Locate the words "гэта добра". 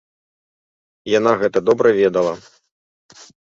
1.43-1.87